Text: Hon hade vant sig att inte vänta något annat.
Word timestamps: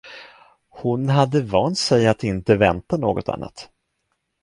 Hon 0.69 1.09
hade 1.09 1.41
vant 1.41 1.77
sig 1.77 2.07
att 2.07 2.23
inte 2.23 2.55
vänta 2.57 2.97
något 2.97 3.29
annat. 3.29 3.69